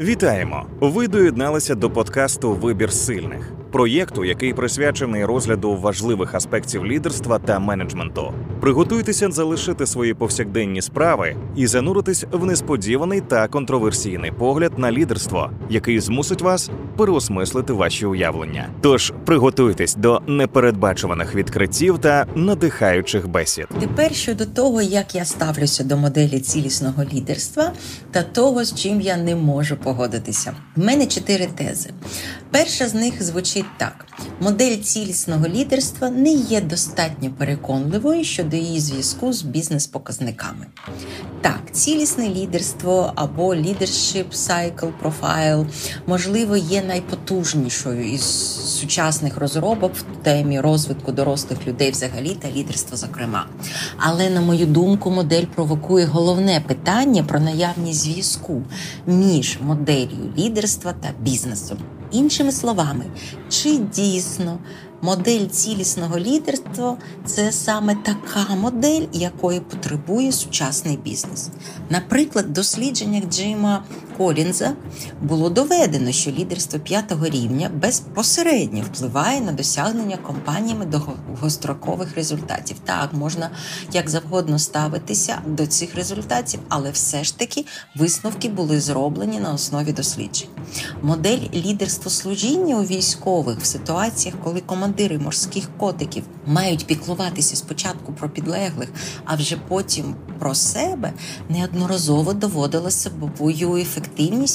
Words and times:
Вітаємо! 0.00 0.66
Ви 0.80 1.08
доєдналися 1.08 1.74
до 1.74 1.90
подкасту 1.90 2.52
Вибір 2.52 2.92
сильних 2.92 3.52
проєкту, 3.72 4.24
який 4.24 4.54
присвячений 4.54 5.24
розгляду 5.24 5.76
важливих 5.76 6.34
аспектів 6.34 6.86
лідерства 6.86 7.38
та 7.38 7.58
менеджменту. 7.58 8.32
Приготуйтеся 8.60 9.30
залишити 9.30 9.86
свої 9.86 10.14
повсякденні 10.14 10.82
справи 10.82 11.36
і 11.56 11.66
зануритись 11.66 12.24
в 12.32 12.44
несподіваний 12.44 13.20
та 13.20 13.48
контроверсійний 13.48 14.30
погляд 14.30 14.78
на 14.78 14.92
лідерство, 14.92 15.50
який 15.70 16.00
змусить 16.00 16.42
вас 16.42 16.70
переосмислити 16.96 17.72
ваші 17.72 18.06
уявлення. 18.06 18.68
Тож 18.80 19.12
приготуйтесь 19.24 19.94
до 19.94 20.20
непередбачуваних 20.26 21.34
відкриттів 21.34 21.98
та 21.98 22.26
надихаючих 22.34 23.28
бесід. 23.28 23.66
Тепер 23.80 24.14
щодо 24.14 24.46
того, 24.46 24.82
як 24.82 25.14
я 25.14 25.24
ставлюся 25.24 25.84
до 25.84 25.96
моделі 25.96 26.40
цілісного 26.40 27.04
лідерства 27.12 27.72
та 28.10 28.22
того, 28.22 28.64
з 28.64 28.74
чим 28.74 29.00
я 29.00 29.16
не 29.16 29.36
можу 29.36 29.76
погодитися. 29.76 30.52
В 30.76 30.84
мене 30.84 31.06
чотири 31.06 31.46
тези. 31.46 31.90
Перша 32.50 32.88
з 32.88 32.94
них 32.94 33.22
звучить 33.22 33.55
так: 33.78 34.06
модель 34.40 34.76
цілісного 34.76 35.48
лідерства 35.48 36.10
не 36.10 36.32
є 36.32 36.60
достатньо 36.60 37.30
переконливою 37.38 38.24
щодо 38.24 38.56
її 38.56 38.80
зв'язку 38.80 39.32
з 39.32 39.42
бізнес-показниками. 39.42 40.66
Так, 41.40 41.60
цілісне 41.72 42.28
лідерство 42.28 43.12
або 43.14 43.54
leadership 43.54 44.24
cycle 44.32 44.92
profile, 45.02 45.66
можливо, 46.06 46.56
є 46.56 46.82
найпотужнішою 46.82 48.12
із 48.12 48.22
сучасних 48.78 49.36
розробок 49.36 49.92
в 49.94 50.22
темі 50.22 50.60
розвитку 50.60 51.12
дорослих 51.12 51.66
людей 51.66 51.90
взагалі 51.90 52.30
та 52.30 52.48
лідерства, 52.50 52.96
зокрема. 52.96 53.46
Але, 53.96 54.30
на 54.30 54.40
мою 54.40 54.66
думку, 54.66 55.10
модель 55.10 55.44
провокує 55.54 56.06
головне 56.06 56.62
питання 56.66 57.22
про 57.22 57.40
наявність 57.40 58.00
зв'язку 58.00 58.62
між 59.06 59.58
моделлю 59.60 60.32
лідерства 60.38 60.92
та 60.92 61.08
бізнесом. 61.20 61.78
Іншими 62.12 62.52
словами, 62.52 63.04
чи 63.48 63.76
дійсно 63.76 64.58
модель 65.02 65.46
цілісного 65.46 66.18
лідерства 66.18 66.96
це 67.24 67.52
саме 67.52 67.94
така 67.94 68.54
модель, 68.54 69.02
якої 69.12 69.60
потребує 69.60 70.32
сучасний 70.32 70.96
бізнес? 70.96 71.48
Наприклад, 71.90 72.46
в 72.46 72.52
дослідженнях 72.52 73.24
Джима 73.24 73.84
Колінза 74.16 74.72
було 75.22 75.50
доведено, 75.50 76.12
що 76.12 76.30
лідерство 76.30 76.78
п'ятого 76.78 77.26
рівня 77.26 77.70
безпосередньо 77.74 78.82
впливає 78.82 79.40
на 79.40 79.52
досягнення 79.52 80.16
компаніями 80.16 80.86
довгострокових 80.86 82.14
результатів. 82.16 82.76
Так, 82.84 83.12
можна 83.12 83.50
як 83.92 84.10
завгодно 84.10 84.58
ставитися 84.58 85.38
до 85.46 85.66
цих 85.66 85.94
результатів, 85.94 86.60
але 86.68 86.90
все 86.90 87.24
ж 87.24 87.38
таки 87.38 87.64
висновки 87.96 88.48
були 88.48 88.80
зроблені 88.80 89.40
на 89.40 89.52
основі 89.52 89.92
досліджень. 89.92 90.48
Модель 91.02 91.40
лідерства 91.54 92.10
служіння 92.10 92.76
у 92.76 92.82
військових 92.82 93.60
в 93.60 93.64
ситуаціях, 93.64 94.36
коли 94.44 94.60
командири 94.60 95.18
морських 95.18 95.68
котиків 95.78 96.24
мають 96.46 96.86
піклуватися 96.86 97.56
спочатку 97.56 98.12
про 98.12 98.28
підлеглих, 98.28 98.88
а 99.24 99.34
вже 99.34 99.56
потім 99.68 100.14
про 100.38 100.54
себе, 100.54 101.12
неодноразово 101.48 102.32
доводилося 102.32 103.10
бою 103.38 103.76
ефективність 103.76 104.05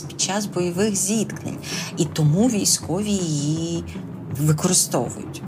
під 0.02 0.22
час 0.22 0.46
бойових 0.46 0.96
зіткнень, 0.96 1.58
і 1.98 2.06
тому 2.06 2.48
військові 2.48 3.12
її 3.12 3.84
використовують. 4.40 5.42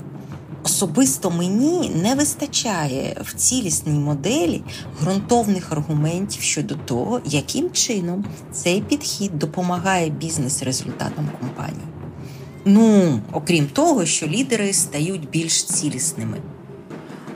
Особисто 0.63 1.31
мені 1.31 1.91
не 2.03 2.15
вистачає 2.15 3.17
в 3.21 3.33
цілісній 3.33 3.99
моделі 3.99 4.63
ґрунтовних 5.01 5.71
аргументів 5.71 6.41
щодо 6.41 6.75
того, 6.75 7.21
яким 7.25 7.71
чином 7.71 8.25
цей 8.51 8.81
підхід 8.81 9.39
допомагає 9.39 10.09
бізнес-результатам 10.09 11.29
компанії. 11.39 11.87
Ну, 12.65 13.19
окрім 13.31 13.67
того, 13.67 14.05
що 14.05 14.27
лідери 14.27 14.73
стають 14.73 15.29
більш 15.29 15.63
цілісними. 15.63 16.37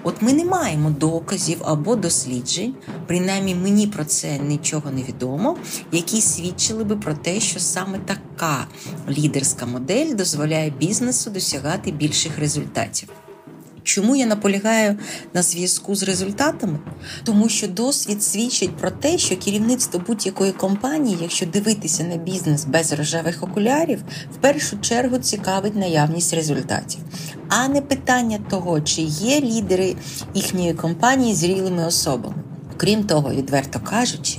От 0.07 0.21
ми 0.21 0.33
не 0.33 0.45
маємо 0.45 0.89
доказів 0.89 1.61
або 1.65 1.95
досліджень, 1.95 2.75
принаймні 3.07 3.55
мені 3.55 3.87
про 3.87 4.05
це 4.05 4.37
нічого 4.37 4.91
не 4.91 5.03
відомо, 5.03 5.57
які 5.91 6.21
свідчили 6.21 6.83
би 6.83 6.95
про 6.95 7.13
те, 7.13 7.39
що 7.39 7.59
саме 7.59 7.99
така 7.99 8.67
лідерська 9.09 9.65
модель 9.65 10.15
дозволяє 10.15 10.69
бізнесу 10.69 11.29
досягати 11.29 11.91
більших 11.91 12.39
результатів. 12.39 13.09
Чому 13.87 14.15
я 14.15 14.25
наполягаю 14.25 14.97
на 15.33 15.41
зв'язку 15.41 15.95
з 15.95 16.03
результатами? 16.03 16.79
Тому 17.23 17.49
що 17.49 17.67
досвід 17.67 18.23
свідчить 18.23 18.77
про 18.77 18.91
те, 18.91 19.17
що 19.17 19.37
керівництво 19.37 20.01
будь-якої 20.07 20.51
компанії, 20.51 21.17
якщо 21.21 21.45
дивитися 21.45 22.03
на 22.03 22.15
бізнес 22.15 22.65
без 22.65 22.93
рожевих 22.93 23.43
окулярів, 23.43 24.03
в 24.33 24.35
першу 24.35 24.77
чергу 24.77 25.17
цікавить 25.17 25.75
наявність 25.75 26.33
результатів, 26.33 26.99
а 27.49 27.67
не 27.67 27.81
питання 27.81 28.39
того, 28.49 28.81
чи 28.81 29.01
є 29.01 29.41
лідери 29.41 29.95
їхньої 30.33 30.73
компанії 30.73 31.35
зрілими 31.35 31.85
особами. 31.85 32.35
Крім 32.77 33.03
того, 33.03 33.29
відверто 33.29 33.79
кажучи, 33.79 34.37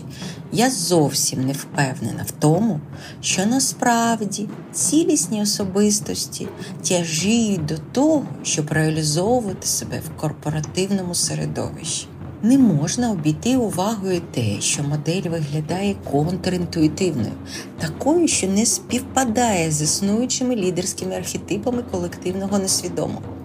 я 0.52 0.70
зовсім 0.70 1.46
не 1.46 1.52
впевнена 1.52 2.22
в 2.26 2.30
тому, 2.30 2.80
що 3.20 3.46
насправді 3.46 4.48
цілісні 4.72 5.42
особистості 5.42 6.48
тяжіють 6.88 7.66
до 7.66 7.78
того, 7.92 8.26
щоб 8.42 8.72
реалізовувати 8.72 9.66
себе 9.66 10.00
в 10.06 10.20
корпоративному 10.20 11.14
середовищі. 11.14 12.06
Не 12.42 12.58
можна 12.58 13.10
обійти 13.10 13.56
увагою 13.56 14.22
те, 14.34 14.60
що 14.60 14.82
модель 14.82 15.30
виглядає 15.30 15.96
контрінтуїтивною, 16.10 17.32
такою, 17.78 18.28
що 18.28 18.48
не 18.48 18.66
співпадає 18.66 19.70
з 19.70 19.82
існуючими 19.82 20.56
лідерськими 20.56 21.14
архетипами 21.14 21.82
колективного 21.90 22.58
несвідомого. 22.58 23.37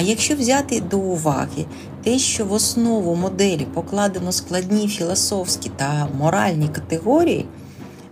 А 0.00 0.02
якщо 0.02 0.36
взяти 0.36 0.80
до 0.80 0.98
уваги 0.98 1.66
те, 2.04 2.18
що 2.18 2.44
в 2.44 2.52
основу 2.52 3.16
моделі 3.16 3.66
покладено 3.74 4.32
складні 4.32 4.88
філософські 4.88 5.70
та 5.76 6.08
моральні 6.18 6.68
категорії, 6.68 7.46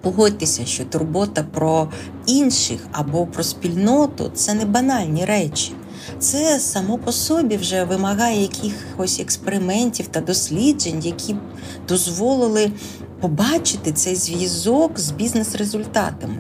погодьтеся, 0.00 0.66
що 0.66 0.84
турбота 0.84 1.42
про 1.42 1.88
інших 2.26 2.80
або 2.92 3.26
про 3.26 3.42
спільноту 3.42 4.30
це 4.34 4.54
не 4.54 4.64
банальні 4.64 5.24
речі. 5.24 5.72
Це 6.18 6.60
само 6.60 6.98
по 6.98 7.12
собі 7.12 7.56
вже 7.56 7.84
вимагає 7.84 8.42
якихось 8.42 9.20
експериментів 9.20 10.06
та 10.06 10.20
досліджень, 10.20 11.00
які 11.02 11.36
дозволили 11.88 12.72
побачити 13.20 13.92
цей 13.92 14.16
зв'язок 14.16 14.98
з 14.98 15.10
бізнес-результатами. 15.10 16.36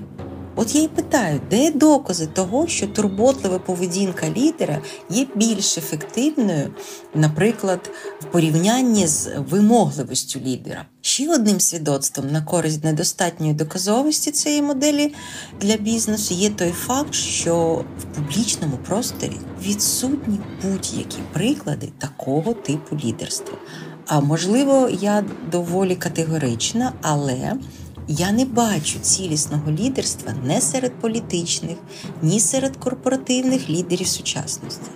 От 0.60 0.74
я 0.74 0.82
й 0.82 0.88
питаю, 0.88 1.40
де 1.50 1.70
докази 1.70 2.26
того, 2.26 2.66
що 2.66 2.86
турботлива 2.86 3.58
поведінка 3.58 4.26
лідера 4.36 4.82
є 5.10 5.26
більш 5.34 5.78
ефективною, 5.78 6.70
наприклад, 7.14 7.90
в 8.20 8.24
порівнянні 8.24 9.06
з 9.06 9.28
вимогливістю 9.50 10.40
лідера? 10.40 10.86
Ще 11.00 11.34
одним 11.34 11.60
свідоцтвом 11.60 12.30
на 12.30 12.42
користь 12.42 12.84
недостатньої 12.84 13.52
доказовості 13.52 14.30
цієї 14.30 14.62
моделі 14.62 15.14
для 15.60 15.76
бізнесу 15.76 16.34
є 16.34 16.50
той 16.50 16.72
факт, 16.72 17.14
що 17.14 17.84
в 17.98 18.16
публічному 18.16 18.78
просторі 18.86 19.36
відсутні 19.62 20.38
будь-які 20.62 21.18
приклади 21.32 21.88
такого 21.98 22.54
типу 22.54 22.96
лідерства. 23.04 23.58
А 24.06 24.20
можливо, 24.20 24.88
я 25.00 25.24
доволі 25.52 25.96
категорична, 25.96 26.92
але 27.02 27.56
я 28.08 28.32
не 28.32 28.44
бачу 28.44 28.98
цілісного 29.02 29.70
лідерства 29.70 30.34
не 30.44 30.60
серед 30.60 30.92
політичних, 30.92 31.76
ні 32.22 32.40
серед 32.40 32.76
корпоративних 32.76 33.70
лідерів 33.70 34.06
сучасності. 34.06 34.90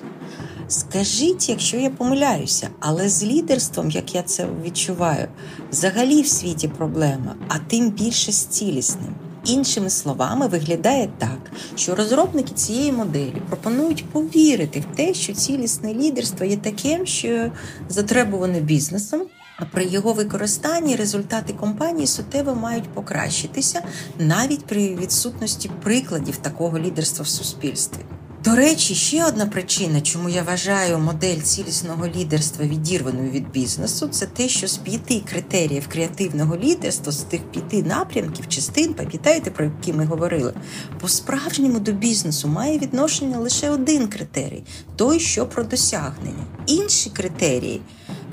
Скажіть, 0.69 1.49
якщо 1.49 1.77
я 1.77 1.91
помиляюся, 1.91 2.69
але 2.81 3.09
з 3.09 3.25
лідерством, 3.25 3.91
як 3.91 4.15
я 4.15 4.23
це 4.23 4.47
відчуваю, 4.65 5.29
взагалі 5.71 6.23
в 6.23 6.27
світі 6.27 6.69
проблема, 6.69 7.35
а 7.49 7.59
тим 7.59 7.91
більше 7.91 8.33
з 8.33 8.45
цілісним. 8.45 9.15
Іншими 9.45 9.91
словами, 9.91 10.47
виглядає 10.47 11.09
так, 11.19 11.51
що 11.77 11.95
розробники 11.95 12.55
цієї 12.55 12.93
моделі 12.93 13.43
пропонують 13.49 14.05
повірити 14.05 14.81
в 14.81 14.97
те, 14.97 15.15
що 15.15 15.33
цілісне 15.33 15.95
лідерство 15.95 16.47
є 16.47 16.57
таким, 16.57 17.07
що 17.07 17.51
затребуване 17.89 18.61
бізнесом. 18.61 19.23
При 19.71 19.85
його 19.85 20.13
використанні 20.13 20.97
результати 20.97 21.53
компанії 21.53 22.07
суттєво 22.07 22.55
мають 22.55 22.89
покращитися 22.89 23.83
навіть 24.19 24.67
при 24.67 24.97
відсутності 24.97 25.71
прикладів 25.83 26.37
такого 26.37 26.79
лідерства 26.79 27.23
в 27.23 27.29
суспільстві. 27.29 28.01
До 28.45 28.57
речі, 28.57 28.95
ще 28.95 29.25
одна 29.25 29.47
причина, 29.47 30.01
чому 30.01 30.29
я 30.29 30.43
вважаю 30.43 30.99
модель 30.99 31.39
цілісного 31.39 32.09
лідерства 32.09 32.67
відірваною 32.67 33.31
від 33.31 33.51
бізнесу, 33.51 34.09
це 34.09 34.27
те, 34.27 34.49
що 34.49 34.69
з 34.69 34.77
п'яти 34.77 35.23
критеріїв 35.31 35.89
креативного 35.89 36.57
лідерства, 36.57 37.13
з 37.13 37.23
тих 37.23 37.41
п'яти 37.41 37.83
напрямків, 37.83 38.49
частин, 38.49 38.95
пам'ятаєте, 38.95 39.51
про 39.51 39.65
які 39.65 39.93
ми 39.93 40.05
говорили, 40.05 40.55
по 41.01 41.09
справжньому 41.09 41.81
до 41.81 41.93
бізнесу 41.93 42.49
має 42.49 42.79
відношення 42.79 43.39
лише 43.39 43.71
один 43.71 44.09
критерій 44.09 44.65
той, 44.97 45.21
що 45.21 45.47
про 45.47 45.65
досягнення. 45.65 46.47
Інші 46.67 47.11
критерії 47.11 47.81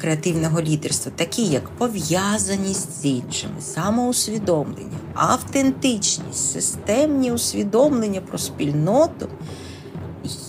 креативного 0.01 0.61
лідерства, 0.61 1.11
такі 1.15 1.45
як 1.45 1.69
пов'язаність 1.69 3.01
з 3.01 3.05
іншими, 3.05 3.61
самоусвідомлення, 3.61 4.97
автентичність, 5.13 6.51
системні 6.51 7.31
усвідомлення 7.31 8.21
про 8.21 8.37
спільноту, 8.37 9.29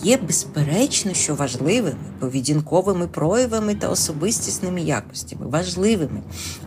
є 0.03 0.17
безперечно, 0.17 1.13
що 1.13 1.35
важливими 1.35 1.97
поведінковими 2.19 3.07
проявами 3.07 3.75
та 3.75 3.89
особистісними 3.89 4.81
якостями, 4.81 5.47
важливими. 5.47 6.21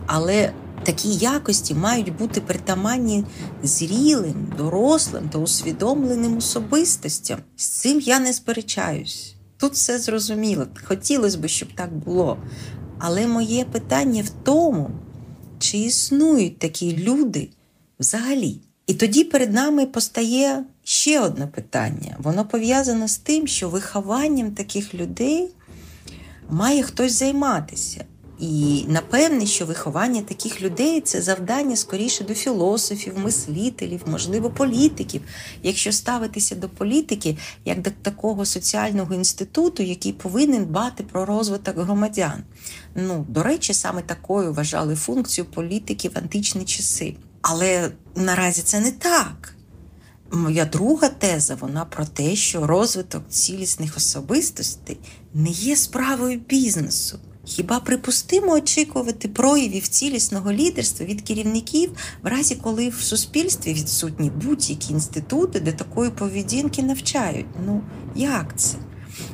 Але 0.05 0.53
такі 0.83 1.13
якості 1.13 1.73
мають 1.73 2.17
бути 2.17 2.41
притаманні 2.41 3.25
зрілим, 3.63 4.53
дорослим 4.57 5.29
та 5.29 5.37
усвідомленим 5.37 6.37
особистостям. 6.37 7.39
З 7.55 7.67
цим 7.67 7.99
я 7.99 8.19
не 8.19 8.33
сперечаюсь. 8.33 9.35
Тут 9.57 9.73
все 9.73 9.99
зрозуміло. 9.99 10.67
Хотілося 10.83 11.37
б, 11.37 11.47
щоб 11.47 11.69
так 11.75 11.95
було. 11.97 12.37
Але 12.99 13.27
моє 13.27 13.65
питання 13.65 14.23
в 14.23 14.29
тому, 14.43 14.89
чи 15.59 15.77
існують 15.77 16.59
такі 16.59 16.97
люди 16.97 17.49
взагалі. 17.99 18.59
І 18.87 18.93
тоді 18.93 19.23
перед 19.23 19.53
нами 19.53 19.85
постає 19.85 20.63
ще 20.83 21.19
одне 21.19 21.47
питання. 21.47 22.15
Воно 22.19 22.45
пов'язане 22.45 23.07
з 23.07 23.17
тим, 23.17 23.47
що 23.47 23.69
вихованням 23.69 24.51
таких 24.51 24.93
людей 24.93 25.49
має 26.49 26.83
хтось 26.83 27.13
займатися. 27.13 28.05
І 28.39 28.85
напевне, 28.87 29.45
що 29.45 29.65
виховання 29.65 30.21
таких 30.21 30.61
людей 30.61 31.01
це 31.01 31.21
завдання 31.21 31.75
скоріше 31.75 32.23
до 32.23 32.33
філософів, 32.33 33.19
мислителів, 33.19 34.01
можливо, 34.05 34.49
політиків, 34.49 35.21
якщо 35.63 35.91
ставитися 35.91 36.55
до 36.55 36.69
політики 36.69 37.37
як 37.65 37.81
до 37.81 37.89
такого 38.01 38.45
соціального 38.45 39.15
інституту, 39.15 39.83
який 39.83 40.13
повинен 40.13 40.65
дбати 40.65 41.03
про 41.03 41.25
розвиток 41.25 41.77
громадян. 41.77 42.43
Ну, 42.95 43.25
до 43.29 43.43
речі, 43.43 43.73
саме 43.73 44.01
такою 44.01 44.53
вважали 44.53 44.95
функцію 44.95 45.45
політики 45.45 46.09
в 46.09 46.17
античні 46.17 46.65
часи. 46.65 47.15
Але 47.41 47.91
наразі 48.15 48.61
це 48.61 48.79
не 48.79 48.91
так. 48.91 49.55
Моя 50.31 50.65
друга 50.65 51.09
теза 51.09 51.57
вона 51.59 51.85
про 51.85 52.05
те, 52.05 52.35
що 52.35 52.67
розвиток 52.67 53.23
цілісних 53.29 53.97
особистостей 53.97 54.97
не 55.33 55.49
є 55.49 55.75
справою 55.75 56.39
бізнесу. 56.39 57.19
Хіба 57.45 57.79
припустимо 57.79 58.51
очікувати 58.51 59.27
проявів 59.27 59.87
цілісного 59.87 60.53
лідерства 60.53 61.05
від 61.05 61.21
керівників, 61.21 61.91
в 62.23 62.27
разі 62.27 62.55
коли 62.55 62.89
в 62.89 63.01
суспільстві 63.01 63.73
відсутні 63.73 64.31
будь-які 64.45 64.93
інститути, 64.93 65.59
де 65.59 65.71
такої 65.71 66.09
поведінки 66.09 66.83
навчають? 66.83 67.45
Ну 67.65 67.81
як 68.15 68.59
це? 68.59 68.77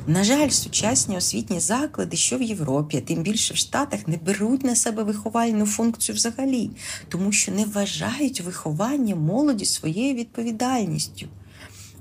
На 0.06 0.24
жаль, 0.24 0.48
сучасні 0.48 1.16
освітні 1.16 1.60
заклади, 1.60 2.16
що 2.16 2.38
в 2.38 2.42
Європі, 2.42 2.96
а 2.96 3.00
тим 3.00 3.22
більше 3.22 3.54
в 3.54 3.56
Штатах, 3.56 4.08
не 4.08 4.16
беруть 4.16 4.64
на 4.64 4.76
себе 4.76 5.02
виховальну 5.02 5.66
функцію 5.66 6.16
взагалі, 6.16 6.70
тому 7.08 7.32
що 7.32 7.52
не 7.52 7.64
вважають 7.64 8.40
виховання 8.40 9.16
молоді 9.16 9.64
своєю 9.64 10.14
відповідальністю. 10.14 11.26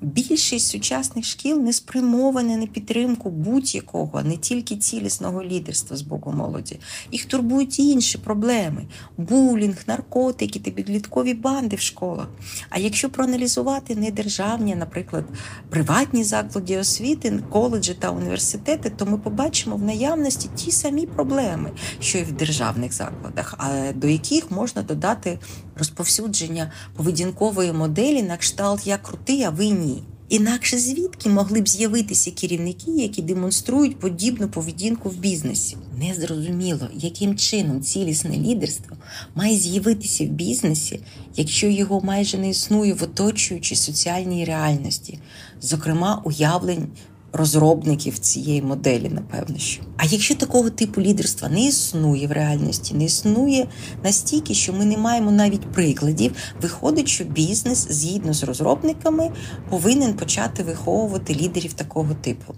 Більшість 0.02 0.68
сучасних 0.68 1.26
шкіл 1.26 1.62
не 1.62 1.74
спрямована 1.74 2.58
на 2.58 2.68
підтримку 2.68 3.30
будь-якого, 3.30 4.22
не 4.24 4.38
тільки 4.38 4.76
цілісного 4.76 5.44
лідерства 5.44 5.98
з 5.98 6.02
боку 6.02 6.32
молоді. 6.32 6.80
Їх 7.12 7.26
турбують 7.26 7.80
інші 7.80 8.18
проблеми: 8.18 8.86
булінг, 9.18 9.84
наркотики 9.88 10.60
та 10.60 10.72
підліткові 10.72 11.34
банди 11.34 11.76
в 11.76 11.80
школах. 11.80 12.28
А 12.70 12.80
якщо 12.80 13.10
проаналізувати 13.10 13.96
не 13.96 14.12
державні, 14.12 14.76
наприклад, 14.76 15.26
приватні 15.70 16.24
заклади 16.24 16.78
освіти, 16.78 17.40
коледжі 17.50 17.94
та 17.94 18.10
університети, 18.10 18.90
то 18.90 19.06
ми 19.06 19.18
побачимо 19.18 19.76
в 19.76 19.84
наявності 19.84 20.50
ті 20.56 20.72
самі 20.72 21.06
проблеми, 21.06 21.72
що 22.00 22.18
і 22.18 22.24
в 22.24 22.32
державних 22.32 22.94
закладах, 22.94 23.58
до 23.96 24.08
яких 24.08 24.52
можна 24.52 24.82
додати 24.82 25.40
розповсюдження 25.82 26.72
поведінкової 26.96 27.74
моделі 27.74 28.24
на 28.24 28.38
кшталт 28.38 28.88
Я 28.88 28.98
крутий, 28.98 29.44
а 29.44 29.50
ви 29.50 29.70
ні. 29.70 30.04
Інакше 30.30 30.78
звідки 30.78 31.30
могли 31.30 31.62
б 31.62 31.70
з'явитися 31.70 32.32
керівники, 32.32 32.92
які 32.92 33.22
демонструють 33.22 34.00
подібну 34.00 34.48
поведінку 34.48 35.10
в 35.10 35.16
бізнесі? 35.16 35.78
Незрозуміло, 36.00 36.88
яким 36.94 37.36
чином 37.36 37.82
цілісне 37.82 38.38
лідерство 38.38 38.98
має 39.36 39.58
з'явитися 39.58 40.26
в 40.26 40.28
бізнесі, 40.28 41.00
якщо 41.36 41.68
його 41.68 42.02
майже 42.02 42.38
не 42.38 42.50
існує 42.50 42.94
в 42.94 43.04
оточуючій 43.04 43.76
соціальній 43.76 44.46
реальності, 44.46 45.20
зокрема 45.62 46.22
уявлень 46.26 46.88
розробників 47.34 48.20
цієї 48.20 48.62
моделі, 48.62 49.10
напевно. 49.10 49.58
що. 49.58 49.84
А 49.98 50.06
якщо 50.06 50.36
такого 50.36 50.70
типу 50.70 51.02
лідерства 51.02 51.50
не 51.50 51.66
існує 51.66 52.28
в 52.28 52.32
реальності, 52.32 52.94
не 52.94 53.04
існує 53.04 53.68
настільки, 54.04 54.54
що 54.54 54.74
ми 54.74 54.86
не 54.86 54.98
маємо 54.98 55.32
навіть 55.32 55.72
прикладів, 55.72 56.36
виходить, 56.62 57.08
що 57.08 57.24
бізнес 57.24 57.88
згідно 57.90 58.34
з 58.34 58.44
розробниками 58.44 59.32
повинен 59.70 60.14
почати 60.14 60.64
виховувати 60.64 61.36
лідерів 61.36 61.74
такого 61.74 62.14
типу. 62.14 62.56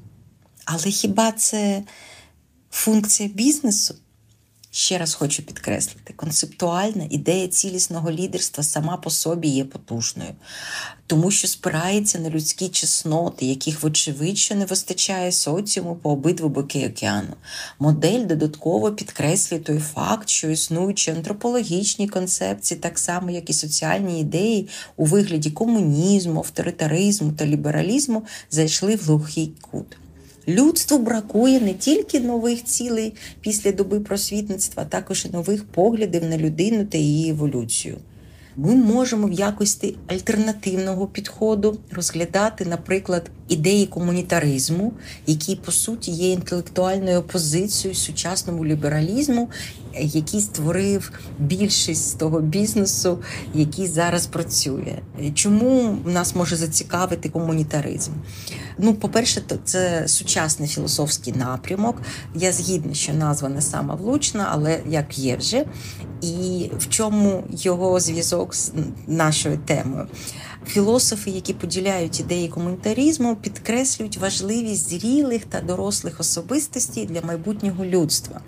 Але 0.66 0.84
хіба 0.84 1.32
це 1.32 1.84
функція 2.72 3.30
бізнесу? 3.30 3.96
Ще 4.76 4.98
раз 4.98 5.14
хочу 5.14 5.44
підкреслити, 5.44 6.14
концептуальна 6.14 7.08
ідея 7.10 7.48
цілісного 7.48 8.12
лідерства 8.12 8.64
сама 8.64 8.98
по 8.98 9.10
собі 9.10 9.48
є 9.48 9.66
потужною, 9.66 10.30
тому 11.08 11.32
що 11.32 11.48
спирається 11.48 12.20
на 12.20 12.30
людські 12.30 12.70
чесноти, 12.70 13.46
яких, 13.46 13.84
вочевидь, 13.84 14.50
не 14.56 14.66
вистачає 14.66 15.32
соціуму 15.32 15.96
по 15.96 16.12
обидву 16.12 16.50
боки 16.50 16.88
океану. 16.88 17.34
Модель 17.80 18.26
додатково 18.26 18.92
підкреслює 18.92 19.60
той 19.60 19.80
факт, 19.80 20.30
що 20.30 20.50
існуючі 20.50 21.12
антропологічні 21.12 22.08
концепції, 22.08 22.80
так 22.80 23.00
само 23.00 23.32
як 23.32 23.50
і 23.50 23.54
соціальні 23.54 24.20
ідеї 24.20 24.70
у 24.96 25.06
вигляді 25.06 25.52
комунізму, 25.52 26.40
авторитаризму 26.40 27.32
та 27.32 27.46
лібералізму, 27.46 28.24
зайшли 28.50 28.96
в 28.96 29.04
глухий 29.04 29.54
кут. 29.62 29.98
Людству 30.48 30.98
бракує 30.98 31.60
не 31.60 31.74
тільки 31.74 32.20
нових 32.20 32.64
цілей 32.64 33.14
після 33.42 33.72
доби 33.72 34.00
просвітництва, 34.00 34.84
а 34.84 34.86
також 34.86 35.26
і 35.26 35.30
нових 35.34 35.66
поглядів 35.66 36.24
на 36.24 36.38
людину 36.38 36.86
та 36.86 36.98
її 36.98 37.30
еволюцію. 37.30 37.98
Ми 38.56 38.76
можемо 38.76 39.28
в 39.28 39.32
якості 39.32 39.96
альтернативного 40.08 41.08
підходу 41.08 41.80
розглядати, 41.92 42.66
наприклад, 42.66 43.32
ідеї 43.48 43.86
комунітаризму, 43.86 44.94
які 45.28 45.56
по 45.56 45.72
суті 45.72 46.12
є 46.12 46.32
інтелектуальною 46.32 47.20
опозицією 47.20 47.96
сучасному 47.96 48.66
лібералізму, 48.66 49.50
який 50.00 50.42
створив 50.42 51.12
більшість 51.40 52.18
того 52.18 52.42
бізнесу, 52.42 53.20
який 53.54 53.88
зараз 53.88 54.28
працює. 54.28 54.96
Чому 55.34 55.98
нас 56.06 56.36
може 56.36 56.56
зацікавити 56.56 57.30
комунітаризм? 57.30 58.12
Ну, 58.78 58.94
по-перше, 58.94 59.42
це 59.64 60.08
сучасний 60.08 60.70
філософський 60.70 61.34
напрямок. 61.34 62.02
Я 62.36 62.52
згідна, 62.52 62.94
що 62.94 63.14
назва 63.14 63.50
не 63.50 63.62
сама 63.62 63.96
влучна, 63.96 64.48
але 64.52 64.80
як 64.90 65.18
є 65.20 65.36
вже. 65.36 65.66
І 66.22 66.70
в 66.80 66.90
чому 66.90 67.44
його 67.52 68.00
зв'язок 68.00 68.56
з 68.56 68.72
нашою 69.08 69.58
темою? 69.58 70.08
Філософи, 70.68 71.32
які 71.32 71.54
поділяють 71.54 72.20
ідеї 72.20 72.48
комунітарізму, 72.48 73.36
підкреслюють 73.36 74.18
важливість 74.18 74.90
зрілих 74.90 75.46
та 75.46 75.62
дорослих 75.62 76.20
особистостей 76.20 77.06
для 77.06 77.22
майбутнього 77.22 77.86
людства. 77.86 78.42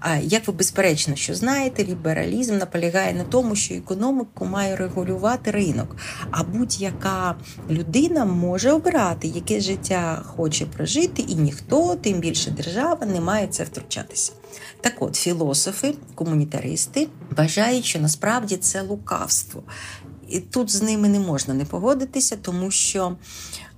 А 0.00 0.16
як 0.16 0.46
ви 0.46 0.52
безперечно, 0.52 1.16
що 1.16 1.34
знаєте, 1.34 1.84
лібералізм 1.84 2.58
наполягає 2.58 3.14
на 3.14 3.24
тому, 3.24 3.56
що 3.56 3.74
економіку 3.74 4.44
має 4.44 4.76
регулювати 4.76 5.50
ринок, 5.50 5.96
а 6.30 6.44
будь-яка 6.44 7.34
людина 7.70 8.24
може 8.24 8.72
обирати, 8.72 9.28
яке 9.28 9.60
життя 9.60 10.22
хоче 10.26 10.66
прожити, 10.66 11.22
і 11.22 11.34
ніхто, 11.34 11.96
тим 11.96 12.18
більше 12.18 12.50
держава, 12.50 13.06
не 13.06 13.20
має 13.20 13.46
це 13.46 13.64
втручатися. 13.64 14.32
Так 14.80 14.92
от, 15.00 15.16
філософи, 15.16 15.94
комунітаристи 16.14 17.08
вважають, 17.36 17.84
що 17.84 18.00
насправді 18.00 18.56
це 18.56 18.82
лукавство. 18.82 19.62
І 20.30 20.40
тут 20.40 20.70
з 20.70 20.82
ними 20.82 21.08
не 21.08 21.20
можна 21.20 21.54
не 21.54 21.64
погодитися, 21.64 22.36
тому 22.42 22.70
що 22.70 23.16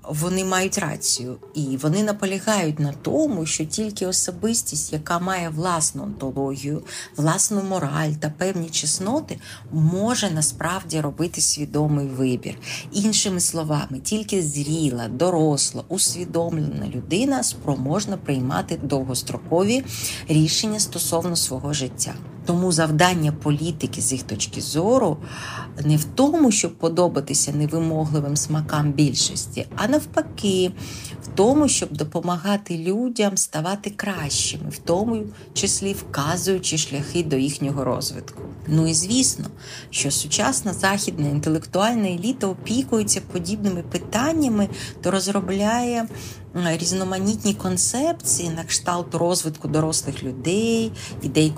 вони 0.09 0.45
мають 0.45 0.79
рацію, 0.79 1.37
і 1.55 1.77
вони 1.77 2.03
наполягають 2.03 2.79
на 2.79 2.93
тому, 2.93 3.47
що 3.47 3.65
тільки 3.65 4.07
особистість, 4.07 4.93
яка 4.93 5.19
має 5.19 5.49
власну 5.49 6.03
онтологію, 6.03 6.83
власну 7.17 7.63
мораль 7.63 8.11
та 8.11 8.33
певні 8.39 8.71
чесноти, 8.71 9.39
може 9.73 10.31
насправді 10.31 11.01
робити 11.01 11.41
свідомий 11.41 12.07
вибір. 12.07 12.59
Іншими 12.93 13.41
словами, 13.41 13.99
тільки 14.03 14.43
зріла, 14.43 15.09
доросла, 15.09 15.85
усвідомлена 15.89 16.89
людина 16.95 17.43
спроможна 17.43 18.17
приймати 18.17 18.79
довгострокові 18.83 19.85
рішення 20.29 20.81
стосовно 20.81 21.37
свого 21.37 21.73
життя. 21.73 22.15
Тому 22.45 22.73
завдання 22.73 23.33
політики 23.33 24.01
з 24.01 24.13
їх 24.13 24.23
точки 24.23 24.61
зору 24.61 25.17
не 25.85 25.97
в 25.97 26.05
тому, 26.05 26.53
щоб 26.53 26.79
подобатися 26.79 27.53
невимогливим 27.53 28.37
смакам 28.37 28.93
більшості, 28.93 29.67
а 29.77 29.89
навпаки, 29.89 30.73
в 31.25 31.27
тому, 31.35 31.69
щоб 31.69 31.93
допомагати 31.93 32.79
людям 32.79 33.37
ставати 33.37 33.91
кращими, 33.91 34.71
в 34.71 34.79
тому 34.79 35.23
числі 35.53 35.93
вказуючи 35.93 36.79
шляхи 36.79 37.23
до 37.23 37.37
їхнього 37.37 37.85
розвитку. 37.85 38.43
Ну 38.67 38.89
і 38.89 38.95
звісно, 38.95 39.45
що 39.91 40.11
сучасна 40.11 40.73
західна 40.73 41.29
інтелектуальна 41.29 42.09
еліта 42.09 42.47
опікується 42.47 43.21
подібними 43.33 43.83
питаннями, 43.83 44.69
то 45.03 45.11
розробляє 45.11 46.09
різноманітні 46.55 47.55
концепції 47.55 48.51
на 48.51 48.65
кшталт 48.65 49.15
розвитку 49.15 49.69
дорослих 49.69 50.23
людей, 50.23 50.93
ідей 51.23 51.53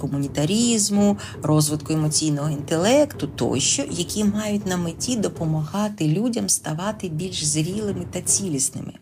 комунітарізму, 0.74 1.16
розвитку 1.42 1.92
емоційного 1.92 2.50
інтелекту 2.50 3.26
тощо, 3.26 3.84
які 3.90 4.24
мають 4.24 4.66
на 4.66 4.76
меті 4.76 5.16
допомагати 5.16 6.08
людям 6.08 6.48
ставати 6.48 7.08
більш 7.08 7.44
зрілими 7.44 8.06
та 8.10 8.20
цілісними. 8.20 8.92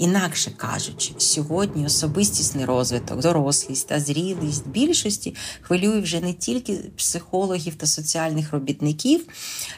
Інакше 0.00 0.50
кажучи, 0.56 1.12
сьогодні 1.18 1.86
особистісний 1.86 2.64
розвиток, 2.64 3.20
дорослість 3.20 3.88
та 3.88 4.00
зрілість 4.00 4.68
більшості 4.68 5.34
хвилює 5.60 6.00
вже 6.00 6.20
не 6.20 6.32
тільки 6.32 6.72
психологів 6.96 7.74
та 7.74 7.86
соціальних 7.86 8.52
робітників, 8.52 9.26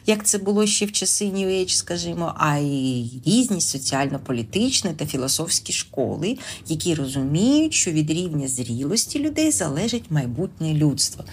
як 0.06 0.26
це 0.26 0.38
було 0.38 0.66
ще 0.66 0.86
в 0.86 0.92
часи 0.92 1.24
New 1.24 1.46
Age, 1.46 1.74
скажімо, 1.74 2.34
а 2.36 2.56
й 2.56 3.10
різні 3.26 3.60
соціально-політичні 3.60 4.90
та 4.90 5.06
філософські 5.06 5.72
школи, 5.72 6.38
які 6.68 6.94
розуміють, 6.94 7.74
що 7.74 7.90
від 7.90 8.10
рівня 8.10 8.48
зрілості 8.48 9.18
людей 9.18 9.50
залежить 9.50 10.10
майбутнє 10.10 10.74
людство, 10.74 11.24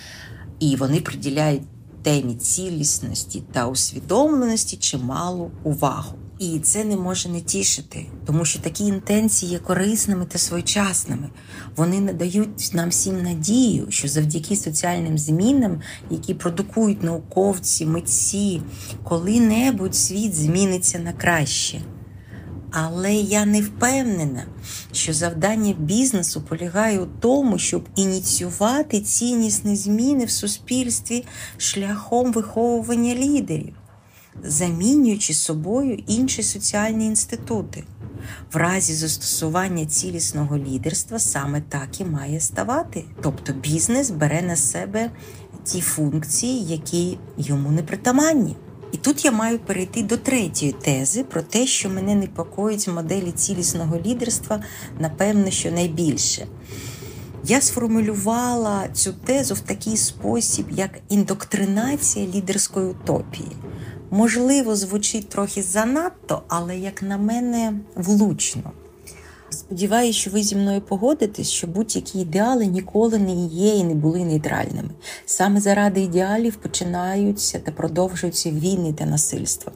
і 0.59 0.75
вони 0.75 1.01
приділяють 1.01 1.63
темі 2.03 2.35
цілісності 2.35 3.43
та 3.51 3.67
усвідомленості 3.67 4.77
чималу 4.77 5.51
увагу. 5.63 6.15
І 6.39 6.59
це 6.59 6.83
не 6.83 6.97
може 6.97 7.29
не 7.29 7.41
тішити, 7.41 8.05
тому 8.25 8.45
що 8.45 8.59
такі 8.59 8.85
інтенції 8.85 9.51
є 9.51 9.59
корисними 9.59 10.25
та 10.25 10.37
своєчасними. 10.37 11.29
Вони 11.75 11.99
надають 11.99 12.73
нам 12.73 12.89
всім 12.89 13.23
надію, 13.23 13.87
що 13.89 14.07
завдяки 14.07 14.55
соціальним 14.55 15.17
змінам, 15.17 15.81
які 16.09 16.33
продукують 16.33 17.03
науковці, 17.03 17.85
митці, 17.85 18.61
коли-небудь 19.03 19.95
світ 19.95 20.35
зміниться 20.35 20.99
на 20.99 21.13
краще. 21.13 21.81
Але 22.71 23.13
я 23.13 23.45
не 23.45 23.61
впевнена, 23.61 24.45
що 24.91 25.13
завдання 25.13 25.73
бізнесу 25.79 26.41
полягає 26.41 26.99
у 26.99 27.05
тому, 27.19 27.57
щоб 27.57 27.89
ініціювати 27.95 29.01
ціннісні 29.01 29.75
зміни 29.75 30.25
в 30.25 30.31
суспільстві 30.31 31.25
шляхом 31.57 32.33
виховування 32.33 33.15
лідерів 33.15 33.75
замінюючи 34.43 35.33
собою 35.33 36.03
інші 36.07 36.43
соціальні 36.43 37.05
інститути. 37.05 37.83
В 38.53 38.55
разі 38.55 38.93
застосування 38.93 39.85
цілісного 39.85 40.57
лідерства 40.57 41.19
саме 41.19 41.61
так 41.69 42.01
і 42.01 42.05
має 42.05 42.39
ставати. 42.39 43.05
Тобто 43.21 43.53
бізнес 43.53 44.09
бере 44.09 44.41
на 44.41 44.55
себе 44.55 45.11
ті 45.63 45.81
функції, 45.81 46.65
які 46.65 47.17
йому 47.37 47.71
не 47.71 47.83
притаманні. 47.83 48.55
І 48.91 48.97
тут 48.97 49.25
я 49.25 49.31
маю 49.31 49.59
перейти 49.59 50.03
до 50.03 50.17
третьої 50.17 50.71
тези 50.71 51.23
про 51.23 51.41
те, 51.41 51.67
що 51.67 51.89
мене 51.89 52.15
непокоїть 52.15 52.87
моделі 52.87 53.31
цілісного 53.31 53.97
лідерства, 54.05 54.63
напевно, 54.99 55.51
що 55.51 55.71
найбільше. 55.71 56.47
Я 57.43 57.61
сформулювала 57.61 58.87
цю 58.93 59.13
тезу 59.13 59.53
в 59.53 59.59
такий 59.59 59.97
спосіб, 59.97 60.65
як 60.71 60.91
індоктринація 61.09 62.27
лідерської 62.27 62.87
утопії. 62.87 63.51
Можливо, 64.11 64.75
звучить 64.75 65.29
трохи 65.29 65.61
занадто, 65.61 66.41
але, 66.47 66.77
як 66.77 67.01
на 67.01 67.17
мене, 67.17 67.73
влучно. 67.95 68.71
Сподіваюсь, 69.49 70.15
що 70.15 70.31
ви 70.31 70.43
зі 70.43 70.55
мною 70.55 70.81
погодитесь, 70.81 71.49
що 71.49 71.67
будь-які 71.67 72.19
ідеали 72.19 72.65
ніколи 72.65 73.17
не 73.17 73.45
є 73.45 73.75
і 73.75 73.83
не 73.83 73.93
були 73.93 74.25
нейтральними. 74.25 74.89
Саме 75.25 75.61
заради 75.61 76.01
ідеалів 76.01 76.55
починаються 76.55 77.59
та 77.59 77.71
продовжуються 77.71 78.51
війни 78.51 78.93
та 78.93 79.05
насильство. 79.05 79.71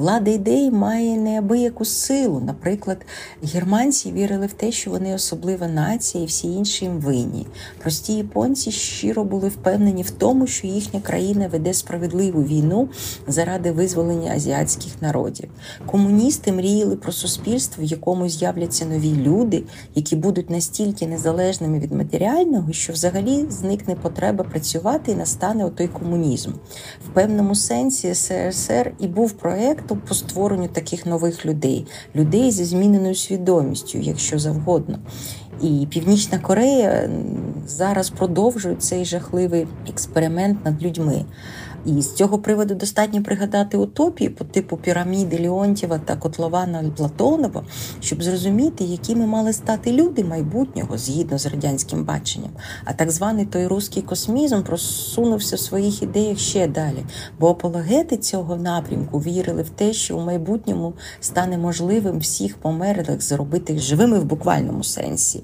Влада 0.00 0.30
ідей 0.30 0.70
має 0.70 1.16
неабияку 1.16 1.84
силу. 1.84 2.40
Наприклад, 2.40 3.06
германці 3.42 4.12
вірили 4.12 4.46
в 4.46 4.52
те, 4.52 4.72
що 4.72 4.90
вони 4.90 5.14
особлива 5.14 5.68
нація, 5.68 6.24
і 6.24 6.26
всі 6.26 6.52
інші 6.52 6.84
їм 6.84 6.98
винні. 6.98 7.46
Прості 7.82 8.12
японці 8.12 8.70
щиро 8.70 9.24
були 9.24 9.48
впевнені 9.48 10.02
в 10.02 10.10
тому, 10.10 10.46
що 10.46 10.66
їхня 10.66 11.00
країна 11.00 11.48
веде 11.48 11.74
справедливу 11.74 12.42
війну 12.42 12.88
заради 13.28 13.72
визволення 13.72 14.32
азіатських 14.32 14.92
народів. 15.02 15.48
Комуністи 15.86 16.52
мріяли 16.52 16.96
про 16.96 17.12
суспільство, 17.12 17.84
в 17.84 17.86
якому 17.86 18.28
з'являться 18.28 18.84
нові 18.84 19.14
люди, 19.14 19.62
які 19.94 20.16
будуть 20.16 20.50
настільки 20.50 21.06
незалежними 21.06 21.78
від 21.78 21.92
матеріального, 21.92 22.72
що 22.72 22.92
взагалі 22.92 23.46
зникне 23.50 23.94
потреба 23.94 24.44
працювати 24.44 25.12
і 25.12 25.14
настане 25.14 25.64
отой 25.64 25.88
комунізм. 25.88 26.50
В 27.06 27.08
певному 27.14 27.54
сенсі 27.54 28.14
СРСР 28.14 28.92
і 28.98 29.06
був 29.06 29.32
проект 29.32 29.89
проєкту 29.90 30.08
по 30.08 30.14
створенню 30.14 30.68
таких 30.68 31.06
нових 31.06 31.46
людей, 31.46 31.86
людей 32.14 32.50
зі 32.50 32.64
зміненою 32.64 33.14
свідомістю, 33.14 33.98
якщо 33.98 34.38
завгодно. 34.38 34.98
І 35.62 35.86
Північна 35.90 36.38
Корея 36.38 37.10
зараз 37.66 38.10
продовжує 38.10 38.76
цей 38.76 39.04
жахливий 39.04 39.66
експеримент 39.88 40.64
над 40.64 40.82
людьми. 40.82 41.24
І 41.86 42.02
з 42.02 42.14
цього 42.14 42.38
приводу 42.38 42.74
достатньо 42.74 43.22
пригадати 43.22 43.76
утопії 43.76 44.30
по 44.30 44.44
типу 44.44 44.76
піраміди 44.76 45.38
Леонтьєва 45.42 45.98
та 45.98 46.16
Котлована 46.16 46.84
Платонова, 46.96 47.64
щоб 48.00 48.22
зрозуміти, 48.22 48.84
якими 48.84 49.26
мали 49.26 49.52
стати 49.52 49.92
люди 49.92 50.24
майбутнього 50.24 50.98
згідно 50.98 51.38
з 51.38 51.46
радянським 51.46 52.04
баченням. 52.04 52.50
А 52.84 52.92
так 52.92 53.10
званий 53.10 53.44
той 53.44 53.66
руський 53.66 54.02
космізм 54.02 54.62
просунувся 54.62 55.56
в 55.56 55.58
своїх 55.58 56.02
ідеях 56.02 56.38
ще 56.38 56.66
далі. 56.66 57.04
Бо 57.38 57.48
апологети 57.48 58.16
цього 58.16 58.56
напрямку 58.56 59.18
вірили 59.18 59.62
в 59.62 59.68
те, 59.68 59.92
що 59.92 60.18
у 60.18 60.20
майбутньому 60.20 60.94
стане 61.20 61.58
можливим 61.58 62.18
всіх 62.18 62.56
померлих 62.56 63.22
зробити 63.22 63.78
живими 63.78 64.18
в 64.18 64.24
буквальному 64.24 64.84
сенсі 64.84 65.42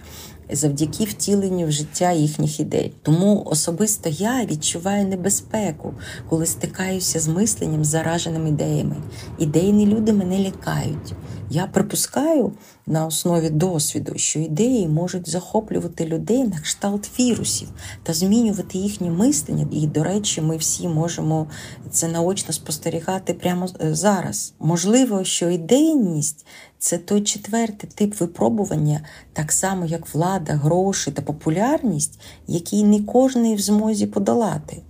завдяки 0.50 1.04
втіленню 1.04 1.66
в 1.66 1.70
життя 1.70 2.12
їхніх 2.12 2.60
ідей. 2.60 2.92
Тому 3.02 3.42
особисто 3.46 4.08
я 4.08 4.44
відчуваю 4.44 5.06
небезпеку, 5.06 5.94
коли 6.28 6.46
стикаюся 6.46 7.20
з 7.20 7.28
мисленням, 7.28 7.84
зараженим 7.84 8.46
ідеями. 8.46 8.96
Ідейні 9.38 9.86
люди 9.86 10.12
мене 10.12 10.38
лякають. 10.38 11.14
Я 11.50 11.66
припускаю 11.66 12.52
на 12.86 13.06
основі 13.06 13.50
досвіду, 13.50 14.12
що 14.16 14.38
ідеї 14.38 14.88
можуть 14.88 15.28
захоплювати 15.28 16.06
людей 16.06 16.44
на 16.44 16.60
кшталт 16.60 17.20
вірусів 17.20 17.68
та 18.02 18.14
змінювати 18.14 18.78
їхнє 18.78 19.10
мислення. 19.10 19.68
І, 19.72 19.86
до 19.86 20.04
речі, 20.04 20.40
ми 20.40 20.56
всі 20.56 20.88
можемо 20.88 21.46
це 21.90 22.08
наочно 22.08 22.52
спостерігати 22.52 23.34
прямо 23.34 23.68
е, 23.80 23.94
зараз. 23.94 24.54
Можливо, 24.58 25.24
що 25.24 25.50
ідейність 25.50 26.46
це 26.78 26.98
той 26.98 27.20
четвертий 27.20 27.90
тип 27.94 28.20
випробування, 28.20 29.00
так 29.32 29.52
само 29.52 29.86
як 29.86 30.14
влада, 30.14 30.52
гроші 30.52 31.10
та 31.10 31.22
популярність, 31.22 32.20
який 32.46 32.84
не 32.84 33.00
кожний 33.00 33.54
в 33.54 33.60
змозі 33.60 34.06
подолати. 34.06 34.82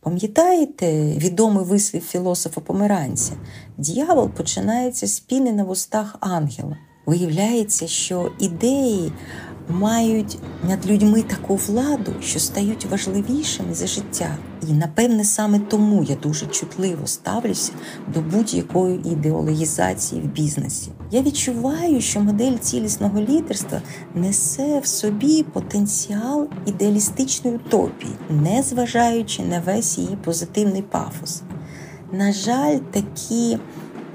Пам'ятаєте 0.00 1.14
відомий 1.16 1.64
вислів 1.64 2.02
філософа 2.02 2.60
Померанця? 2.60 3.32
Д'явол 3.78 4.28
починається 4.28 5.06
з 5.06 5.20
піни 5.20 5.52
на 5.52 5.64
вустах 5.64 6.16
ангела. 6.20 6.76
Виявляється, 7.06 7.86
що 7.86 8.32
ідеї 8.38 9.12
мають 9.68 10.38
над 10.68 10.86
людьми 10.86 11.22
таку 11.22 11.56
владу, 11.56 12.12
що 12.20 12.38
стають 12.38 12.86
важливішими 12.90 13.74
за 13.74 13.86
життя. 13.86 14.36
І 14.68 14.72
напевне 14.72 15.24
саме 15.24 15.58
тому 15.58 16.02
я 16.02 16.16
дуже 16.16 16.46
чутливо 16.46 17.06
ставлюся 17.06 17.72
до 18.14 18.20
будь-якої 18.20 19.12
ідеологізації 19.12 20.20
в 20.20 20.24
бізнесі. 20.24 20.90
Я 21.10 21.22
відчуваю, 21.22 22.00
що 22.00 22.20
модель 22.20 22.56
цілісного 22.60 23.20
лідерства 23.20 23.82
несе 24.14 24.80
в 24.80 24.86
собі 24.86 25.42
потенціал 25.42 26.48
ідеалістичної 26.66 27.56
утопії, 27.56 28.12
не 28.30 28.62
зважаючи 28.62 29.42
на 29.42 29.60
весь 29.60 29.98
її 29.98 30.18
позитивний 30.24 30.82
пафос. 30.82 31.42
На 32.12 32.32
жаль, 32.32 32.78
такі 32.78 33.58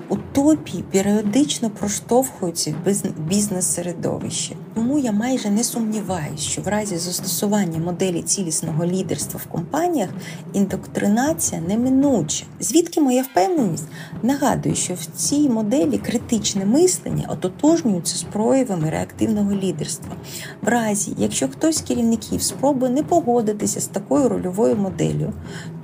утопії 0.10 0.84
періодично 0.92 1.70
проштовхуються 1.70 2.76
в 2.86 3.20
бізнес-середовище. 3.22 4.56
Тому 4.76 5.00
я 5.00 5.12
майже 5.12 5.50
не 5.50 5.64
сумніваюся, 5.64 6.44
що 6.44 6.62
в 6.62 6.68
разі 6.68 6.98
застосування 6.98 7.80
моделі 7.80 8.22
цілісного 8.22 8.86
лідерства 8.86 9.40
в 9.44 9.48
компаніях 9.48 10.10
індоктринація 10.54 11.62
неминуча. 11.62 12.46
Звідки 12.60 13.02
моя 13.02 13.22
впевненість? 13.22 13.88
Нагадую, 14.24 14.76
що 14.76 14.94
в 14.94 15.06
цій 15.06 15.50
моделі 15.50 15.98
критичне 15.98 16.66
мислення 16.66 17.28
ототожнюється 17.30 18.18
з 18.18 18.24
проявами 18.24 18.90
реактивного 18.90 19.52
лідерства. 19.52 20.16
В 20.62 20.68
разі, 20.68 21.14
якщо 21.18 21.48
хтось 21.48 21.78
з 21.78 21.82
керівників 21.82 22.42
спробує 22.42 22.92
не 22.92 23.04
погодитися 23.04 23.82
з 23.82 23.88
такою 23.88 24.30
рольовою 24.30 24.76
моделлю, 24.76 25.34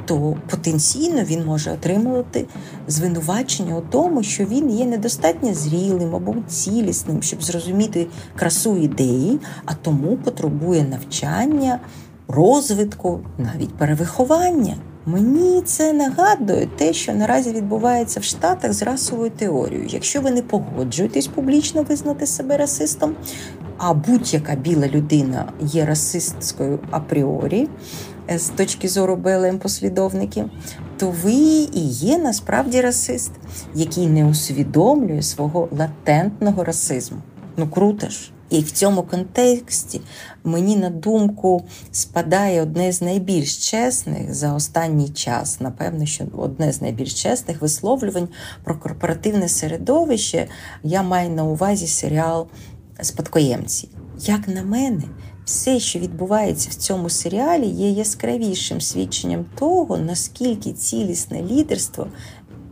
то 0.05 0.37
потенційно 0.49 1.23
він 1.23 1.45
може 1.45 1.71
отримувати 1.71 2.45
звинувачення 2.87 3.77
у 3.77 3.81
тому, 3.81 4.23
що 4.23 4.45
він 4.45 4.69
є 4.69 4.85
недостатньо 4.85 5.53
зрілим 5.53 6.15
або 6.15 6.35
цілісним, 6.47 7.21
щоб 7.21 7.43
зрозуміти 7.43 8.07
красу 8.35 8.77
ідеї, 8.77 9.39
а 9.65 9.73
тому 9.73 10.17
потребує 10.17 10.83
навчання, 10.83 11.79
розвитку, 12.27 13.19
навіть 13.37 13.73
перевиховання. 13.77 14.75
Мені 15.05 15.61
це 15.61 15.93
нагадує 15.93 16.67
те, 16.77 16.93
що 16.93 17.13
наразі 17.13 17.51
відбувається 17.51 18.19
в 18.19 18.23
Штатах 18.23 18.73
з 18.73 18.81
расовою 18.81 19.31
теорією. 19.31 19.87
Якщо 19.89 20.21
ви 20.21 20.31
не 20.31 20.41
погоджуєтесь 20.41 21.27
публічно 21.27 21.83
визнати 21.83 22.27
себе 22.27 22.57
расистом, 22.57 23.15
а 23.77 23.93
будь-яка 23.93 24.55
біла 24.55 24.87
людина 24.87 25.45
є 25.61 25.85
расистською 25.85 26.79
апріорі, 26.91 27.67
з 28.29 28.49
точки 28.49 28.89
зору 28.89 29.15
БЛМ 29.15 29.59
послідовників, 29.59 30.49
то 30.97 31.13
ви 31.23 31.33
і 31.73 31.87
є 31.87 32.17
насправді 32.17 32.81
расист, 32.81 33.31
який 33.75 34.07
не 34.07 34.25
усвідомлює 34.25 35.21
свого 35.21 35.67
латентного 35.77 36.63
расизму. 36.63 37.17
Ну 37.57 37.67
круто 37.67 38.09
ж. 38.09 38.31
І 38.49 38.59
в 38.59 38.71
цьому 38.71 39.03
контексті 39.03 40.01
мені 40.43 40.75
на 40.75 40.89
думку 40.89 41.63
спадає 41.91 42.61
одне 42.61 42.91
з 42.91 43.01
найбільш 43.01 43.69
чесних 43.69 44.33
за 44.33 44.53
останній 44.53 45.09
час, 45.09 45.59
напевно, 45.59 46.05
що 46.05 46.25
одне 46.37 46.71
з 46.71 46.81
найбільш 46.81 47.23
чесних 47.23 47.61
висловлювань 47.61 48.27
про 48.63 48.79
корпоративне 48.79 49.49
середовище. 49.49 50.47
Я 50.83 51.03
маю 51.03 51.29
на 51.29 51.43
увазі 51.43 51.87
серіал 51.87 52.47
Спадкоємці. 53.01 53.89
Як 54.19 54.47
на 54.47 54.63
мене, 54.63 55.03
все, 55.45 55.79
що 55.79 55.99
відбувається 55.99 56.69
в 56.71 56.75
цьому 56.75 57.09
серіалі, 57.09 57.67
є 57.67 57.89
яскравішим 57.89 58.81
свідченням 58.81 59.45
того, 59.59 59.97
наскільки 59.97 60.71
цілісне 60.71 61.41
лідерство 61.41 62.07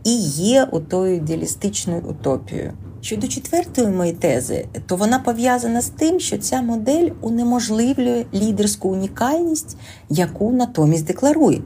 і 0.04 0.16
є 0.26 0.68
отою 0.70 1.16
ідеалістичною 1.16 2.02
утопією. 2.08 2.72
Щодо 3.00 3.28
четвертої 3.28 3.86
моєї 3.86 4.16
тези, 4.16 4.66
то 4.86 4.96
вона 4.96 5.18
пов'язана 5.18 5.80
з 5.80 5.88
тим, 5.88 6.20
що 6.20 6.38
ця 6.38 6.62
модель 6.62 7.10
унеможливлює 7.20 8.24
лідерську 8.34 8.88
унікальність, 8.88 9.76
яку 10.08 10.52
натомість 10.52 11.04
декларує. 11.04 11.60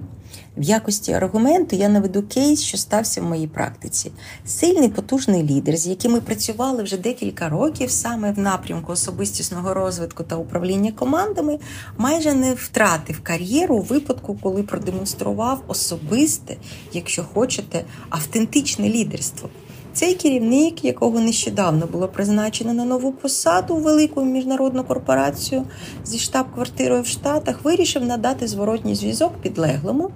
В 0.57 0.63
якості 0.63 1.13
аргументу 1.13 1.77
я 1.77 1.89
наведу 1.89 2.23
кейс, 2.23 2.63
що 2.63 2.77
стався 2.79 3.21
в 3.21 3.25
моїй 3.25 3.47
практиці. 3.47 4.13
Сильний 4.47 4.89
потужний 4.89 5.43
лідер, 5.43 5.77
з 5.77 5.87
яким 5.87 6.13
ми 6.13 6.21
працювали 6.21 6.83
вже 6.83 6.97
декілька 6.97 7.49
років, 7.49 7.91
саме 7.91 8.33
в 8.33 8.39
напрямку 8.39 8.93
особистісного 8.93 9.75
розвитку 9.75 10.23
та 10.25 10.37
управління 10.37 10.93
командами, 10.93 11.59
майже 11.99 12.35
не 12.35 12.55
втратив 12.55 13.21
кар'єру 13.23 13.77
у 13.77 13.83
випадку, 13.83 14.39
коли 14.43 14.63
продемонстрував 14.63 15.63
особисте, 15.67 16.57
якщо 16.93 17.25
хочете, 17.35 17.85
автентичне 18.11 18.89
лідерство. 18.89 19.49
Цей 19.97 20.15
керівник, 20.15 20.85
якого 20.85 21.21
нещодавно 21.21 21.87
було 21.87 22.09
призначено 22.09 22.75
на 22.75 22.85
нову 22.85 23.13
посаду 23.13 23.75
у 23.75 23.81
велику 23.81 24.25
міжнародну 24.25 24.85
корпорацію 24.85 25.63
зі 26.05 26.19
штаб-квартирою 26.19 27.03
в 27.03 27.07
Штатах, 27.07 27.65
вирішив 27.65 28.05
надати 28.05 28.49
зворотній 28.49 28.95
зв'язок 28.95 29.33
підлеглому, 29.43 30.11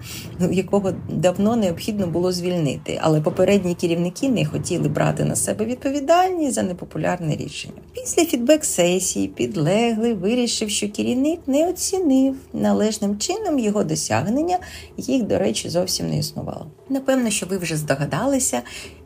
якого 0.50 0.92
давно 1.08 1.56
необхідно 1.56 2.06
було 2.06 2.32
звільнити. 2.32 2.99
Але 3.02 3.20
попередні 3.20 3.75
керівники 3.75 4.28
не 4.28 4.46
хотіли 4.46 4.88
брати 4.88 5.25
на 5.25 5.37
себе 5.37 5.64
відповідальність 5.64 6.54
за 6.54 6.62
непопулярне 6.62 7.37
рішення. 7.37 7.80
Після 7.92 8.25
фідбек-сесії 8.25 9.28
підлеглий 9.28 10.14
вирішив, 10.14 10.70
що 10.70 10.88
керівник 10.88 11.40
не 11.46 11.68
оцінив 11.68 12.37
належним 12.52 13.18
чином 13.18 13.58
його 13.58 13.84
досягнення, 13.84 14.58
їх, 14.96 15.22
до 15.22 15.38
речі, 15.38 15.68
зовсім 15.68 16.08
не 16.08 16.18
існувало. 16.18 16.66
Напевно, 16.90 17.30
що 17.30 17.47
ви 17.47 17.59
вже 17.59 17.76
здогадалися 17.76 18.62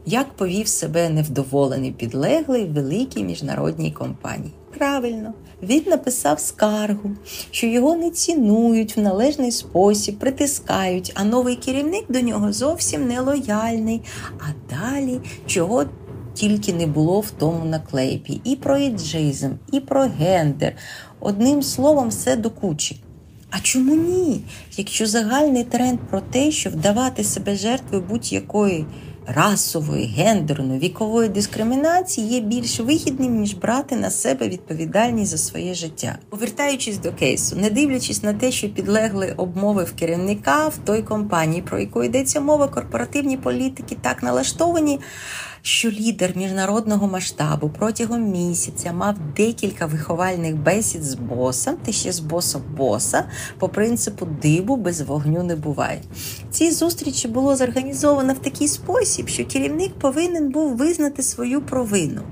як 0.07 0.33
повів 0.33 0.69
себе 0.69 1.09
невдоволений 1.09 1.93
підлеглий 1.93 2.65
великій 2.65 3.25
міжнародній 3.25 3.93
компанії. 3.93 4.53
Правильно, 4.79 5.33
він 5.63 5.83
написав 5.87 6.41
скаргу, 6.41 7.11
що 7.51 7.67
його 7.67 7.97
не 7.97 8.11
цінують 8.11 8.97
в 8.97 9.01
належний 9.01 9.53
спосіб, 9.53 10.19
притискають, 10.19 11.13
а 11.15 11.25
новий 11.25 11.57
керівник 11.57 12.05
до 12.09 12.21
нього 12.21 12.53
зовсім 12.53 13.09
не 13.09 13.21
лояльний. 13.21 14.03
А 14.39 14.75
далі 14.75 15.21
чого 15.47 15.85
тільки 16.35 16.73
не 16.73 16.87
було 16.87 17.21
в 17.21 17.31
тому 17.31 17.65
наклейпі. 17.65 18.41
І 18.45 18.57
про 18.57 18.79
іджизм, 18.79 19.51
і 19.73 19.81
про 19.81 20.03
гендер. 20.19 20.73
Одним 21.21 21.63
словом, 21.63 22.09
все 22.09 22.37
до 22.37 22.51
кучі. 22.51 23.04
А 23.57 23.61
чому 23.61 23.95
ні? 23.95 24.41
Якщо 24.77 25.07
загальний 25.07 25.65
тренд 25.65 25.99
про 26.11 26.21
те, 26.21 26.51
що 26.51 26.71
вдавати 26.71 27.25
себе 27.25 27.57
жертвою 27.57 28.05
будь-якої 28.11 28.87
расової, 29.27 30.07
гендерної, 30.07 30.81
вікової 30.81 31.29
дискримінації 31.29 32.29
є 32.29 32.41
більш 32.41 32.81
вигідним, 32.81 33.41
ніж 33.41 33.55
брати 33.55 33.97
на 33.97 34.11
себе 34.11 34.49
відповідальність 34.49 35.31
за 35.31 35.39
своє 35.39 35.75
життя. 35.75 36.19
Повертаючись 36.29 36.99
до 36.99 37.13
кейсу, 37.13 37.57
не 37.57 37.71
дивлячись 37.71 38.23
на 38.23 38.33
те, 38.33 38.53
що 38.53 38.69
підлегли 38.69 39.35
обмовив 39.37 39.95
керівника 39.99 40.69
в 40.69 40.77
той 40.85 41.03
компанії, 41.03 41.63
про 41.63 41.79
яку 41.79 42.05
йдеться 42.05 42.41
мова, 42.41 42.69
корпоративні 42.69 43.37
політики 43.37 43.97
так 44.01 44.23
налаштовані 44.23 45.01
що 45.67 45.91
лідер 45.91 46.37
міжнародного 46.37 47.07
масштабу 47.07 47.71
протягом 47.79 48.31
місяця 48.31 48.93
мав 48.93 49.17
декілька 49.37 49.87
виховальних 49.87 50.57
бесід 50.57 51.03
з 51.05 51.15
босом, 51.15 51.77
та 51.85 51.93
ще 51.93 52.13
з 52.13 52.21
босом 52.21 52.63
боса, 52.77 53.25
по 53.59 53.69
принципу 53.69 54.27
дибу 54.43 54.77
без 54.77 55.01
вогню 55.01 55.43
не 55.43 55.57
буває. 55.57 56.01
Ці 56.51 56.71
зустрічі 56.71 57.29
було 57.29 57.57
зорганізовано 57.57 58.35
в 58.35 58.39
такий 58.39 58.69
спосіб, 58.69 59.29
що 59.29 59.45
керівник 59.45 59.95
повинен 59.95 60.51
був 60.51 60.77
визнати 60.77 61.23
свою 61.23 61.61
провину. 61.61 62.23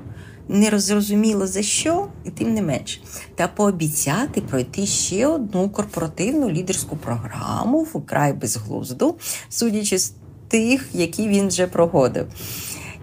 Не 0.48 0.70
розрозуміло 0.70 1.46
за 1.46 1.62
що, 1.62 2.08
і 2.24 2.30
тим 2.30 2.54
не 2.54 2.62
менш, 2.62 3.02
та 3.34 3.48
пообіцяти 3.48 4.40
пройти 4.40 4.86
ще 4.86 5.26
одну 5.26 5.70
корпоративну 5.70 6.50
лідерську 6.50 6.96
програму 6.96 7.82
вкрай 7.82 8.32
безглузду, 8.32 9.14
судячи 9.48 9.98
з 9.98 10.12
тих, 10.48 10.88
які 10.92 11.28
він 11.28 11.48
вже 11.48 11.66
проходив. 11.66 12.26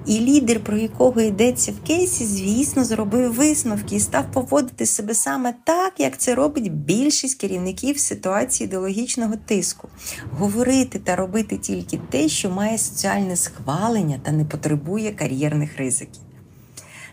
І 0.09 0.19
лідер, 0.19 0.59
про 0.59 0.77
якого 0.77 1.21
йдеться 1.21 1.71
в 1.71 1.87
кейсі, 1.87 2.25
звісно, 2.25 2.83
зробив 2.83 3.33
висновки 3.33 3.95
і 3.95 3.99
став 3.99 4.31
поводити 4.31 4.85
себе 4.85 5.13
саме 5.13 5.53
так, 5.63 5.93
як 5.97 6.17
це 6.17 6.35
робить 6.35 6.73
більшість 6.73 7.39
керівників 7.39 7.95
в 7.95 7.99
ситуації 7.99 8.67
ідеологічного 8.67 9.35
тиску, 9.45 9.89
говорити 10.31 10.99
та 10.99 11.15
робити 11.15 11.57
тільки 11.57 11.99
те, 12.09 12.29
що 12.29 12.49
має 12.49 12.77
соціальне 12.77 13.35
схвалення 13.35 14.19
та 14.23 14.31
не 14.31 14.45
потребує 14.45 15.11
кар'єрних 15.11 15.77
ризиків. 15.77 16.21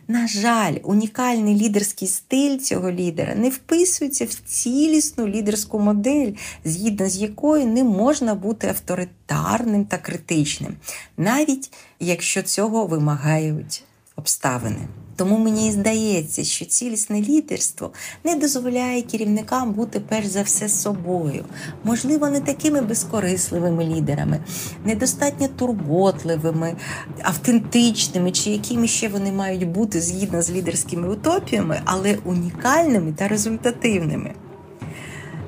На 0.09 0.27
жаль, 0.27 0.75
унікальний 0.83 1.57
лідерський 1.57 2.09
стиль 2.09 2.59
цього 2.59 2.91
лідера 2.91 3.35
не 3.35 3.49
вписується 3.49 4.25
в 4.25 4.35
цілісну 4.35 5.29
лідерську 5.29 5.79
модель, 5.81 6.33
згідно 6.65 7.09
з 7.09 7.17
якою 7.17 7.67
не 7.67 7.85
можна 7.85 8.35
бути 8.35 8.69
авторитарним 8.69 9.85
та 9.85 9.99
критичним, 9.99 10.77
навіть 11.17 11.73
якщо 12.01 12.43
цього 12.43 12.87
вимагають 12.87 13.85
обставини. 14.17 14.89
Тому 15.17 15.39
мені 15.39 15.73
здається, 15.73 16.45
що 16.45 16.65
цілісне 16.65 17.21
лідерство 17.21 17.91
не 18.25 18.35
дозволяє 18.35 19.03
керівникам 19.03 19.73
бути 19.73 20.01
перш 20.01 20.27
за 20.27 20.43
все 20.43 20.69
собою, 20.69 21.45
можливо, 21.85 22.31
не 22.31 22.41
такими 22.41 22.81
безкорисливими 22.81 23.85
лідерами, 23.85 24.41
недостатньо 24.85 25.49
турботливими, 25.49 26.77
автентичними, 27.23 28.33
чи 28.33 28.51
якими 28.51 28.87
ще 28.87 29.09
вони 29.09 29.33
мають 29.33 29.69
бути 29.69 30.01
згідно 30.01 30.43
з 30.43 30.51
лідерськими 30.51 31.09
утопіями, 31.09 31.81
але 31.85 32.19
унікальними 32.25 33.13
та 33.13 33.29
результативними. 33.29 34.35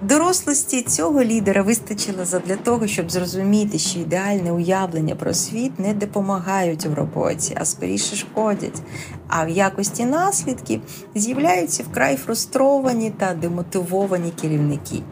Дорослості 0.03 0.83
цього 0.83 1.25
лідера 1.25 1.63
вистачило 1.63 2.25
задля 2.25 2.57
того, 2.57 2.87
щоб 2.87 3.11
зрозуміти, 3.11 3.79
що 3.79 3.99
ідеальне 3.99 4.53
уявлення 4.53 5.15
про 5.15 5.35
світ 5.35 5.79
не 5.79 5.95
допомагають 5.95 6.87
в 6.87 6.95
роботі, 6.95 7.57
а 7.61 7.65
скоріше 7.65 8.17
шкодять. 8.17 8.83
А 9.29 9.45
в 9.45 9.49
якості 9.49 10.05
наслідків 10.05 10.81
з'являються 11.15 11.83
вкрай 11.83 12.17
фрустровані 12.17 13.11
та 13.11 13.35
демотивовані 13.35 14.33
керівники. 14.41 15.03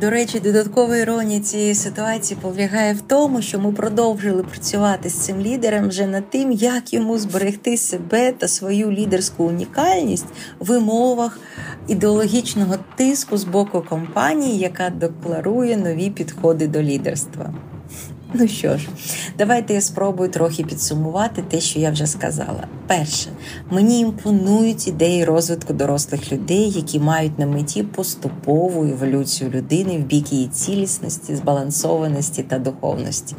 До 0.00 0.10
речі, 0.10 0.40
додаткова 0.40 0.96
іронія 0.96 1.40
цієї 1.40 1.74
ситуації 1.74 2.38
полягає 2.42 2.94
в 2.94 3.00
тому, 3.00 3.42
що 3.42 3.58
ми 3.58 3.72
продовжили 3.72 4.42
працювати 4.42 5.08
з 5.08 5.14
цим 5.14 5.40
лідером 5.40 5.88
вже 5.88 6.06
над 6.06 6.30
тим, 6.30 6.52
як 6.52 6.92
йому 6.92 7.18
зберегти 7.18 7.76
себе 7.76 8.32
та 8.32 8.48
свою 8.48 8.90
лідерську 8.90 9.44
унікальність 9.44 10.26
в 10.58 10.70
умовах 10.76 11.38
ідеологічного 11.88 12.74
тиску 12.96 13.36
з 13.36 13.44
боку 13.44 13.84
компанії, 13.88 14.58
яка 14.58 14.90
декларує 14.90 15.76
нові 15.76 16.10
підходи 16.10 16.68
до 16.68 16.82
лідерства. 16.82 17.54
Ну 18.36 18.48
що 18.48 18.78
ж, 18.78 18.88
давайте 19.38 19.74
я 19.74 19.80
спробую 19.80 20.30
трохи 20.30 20.64
підсумувати 20.64 21.42
те, 21.42 21.60
що 21.60 21.78
я 21.78 21.90
вже 21.90 22.06
сказала. 22.06 22.66
Перше, 22.86 23.28
мені 23.70 24.00
імпонують 24.00 24.88
ідеї 24.88 25.24
розвитку 25.24 25.72
дорослих 25.72 26.32
людей, 26.32 26.70
які 26.70 26.98
мають 26.98 27.38
на 27.38 27.46
меті 27.46 27.82
поступову 27.82 28.84
еволюцію 28.84 29.50
людини 29.50 29.98
в 29.98 30.06
бік 30.06 30.32
її 30.32 30.48
цілісності, 30.48 31.36
збалансованості 31.36 32.42
та 32.42 32.58
духовності. 32.58 33.36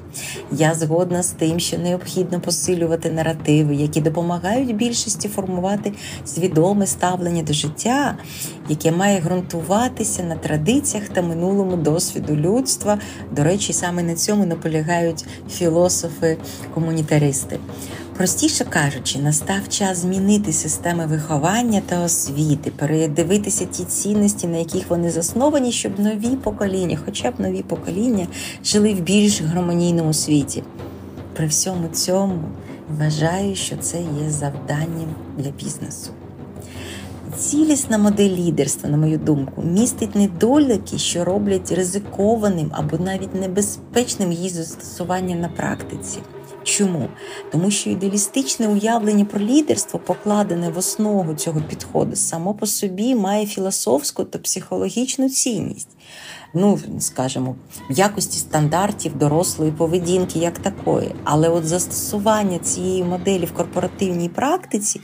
Я 0.51 0.73
згодна 0.73 1.23
з 1.23 1.29
тим, 1.29 1.59
що 1.59 1.77
необхідно 1.77 2.39
посилювати 2.39 3.11
наративи, 3.11 3.75
які 3.75 4.01
допомагають 4.01 4.75
більшості 4.75 5.27
формувати 5.27 5.93
свідоме 6.25 6.87
ставлення 6.87 7.43
до 7.43 7.53
життя, 7.53 8.17
яке 8.69 8.91
має 8.91 9.19
ґрунтуватися 9.19 10.23
на 10.23 10.35
традиціях 10.35 11.09
та 11.09 11.21
минулому 11.21 11.75
досвіду 11.75 12.35
людства. 12.35 12.99
До 13.31 13.43
речі, 13.43 13.73
саме 13.73 14.03
на 14.03 14.15
цьому 14.15 14.45
наполягають 14.85 15.25
філософи-комунітаристи. 15.51 17.59
Простіше 18.17 18.65
кажучи, 18.65 19.19
настав 19.19 19.69
час 19.69 19.97
змінити 19.97 20.53
системи 20.53 21.05
виховання 21.05 21.81
та 21.85 22.03
освіти, 22.03 22.71
передивитися 22.71 23.65
ті 23.65 23.83
цінності, 23.83 24.47
на 24.47 24.57
яких 24.57 24.89
вони 24.89 25.11
засновані, 25.11 25.71
щоб 25.71 25.99
нові 25.99 26.35
покоління, 26.35 26.99
хоча 27.05 27.31
б 27.31 27.39
нові 27.39 27.61
покоління, 27.61 28.27
жили 28.63 28.93
в 28.93 28.99
більш 28.99 29.41
гармонійному 29.41 30.13
світі. 30.13 30.63
При 31.33 31.47
всьому 31.47 31.87
цьому 31.87 32.43
вважаю, 32.99 33.55
що 33.55 33.77
це 33.77 33.97
є 33.97 34.29
завданням 34.29 35.15
для 35.37 35.51
бізнесу. 35.51 36.11
Цілісна 37.37 37.97
модель 37.97 38.29
лідерства, 38.29 38.89
на 38.89 38.97
мою 38.97 39.17
думку, 39.17 39.61
містить 39.61 40.15
недоліки, 40.15 40.97
що 40.97 41.25
роблять 41.25 41.71
ризикованим 41.71 42.71
або 42.73 42.97
навіть 42.97 43.35
небезпечним 43.35 44.31
її 44.31 44.49
застосування 44.49 45.35
на 45.35 45.49
практиці. 45.49 46.19
Чому? 46.63 47.09
Тому 47.51 47.71
що 47.71 47.89
ідеалістичне 47.89 48.67
уявлення 48.67 49.25
про 49.25 49.39
лідерство, 49.39 49.99
покладене 49.99 50.69
в 50.69 50.77
основу 50.77 51.33
цього 51.33 51.61
підходу, 51.61 52.15
само 52.15 52.53
по 52.53 52.65
собі 52.65 53.15
має 53.15 53.45
філософську 53.45 54.23
та 54.23 54.39
психологічну 54.39 55.29
цінність. 55.29 55.89
Ну, 56.57 56.79
скажімо, 56.99 57.55
в 57.89 57.93
якості 57.93 58.39
стандартів 58.39 59.17
дорослої 59.17 59.71
поведінки 59.71 60.39
як 60.39 60.59
такої. 60.59 61.15
Але 61.23 61.49
от 61.49 61.65
застосування 61.67 62.59
цієї 62.59 63.03
моделі 63.03 63.45
в 63.45 63.53
корпоративній 63.53 64.29
практиці 64.29 65.01